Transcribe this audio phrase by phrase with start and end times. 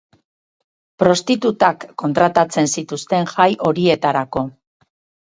[1.03, 4.47] Prostitutak kontratatzen zituzten jai horietarako.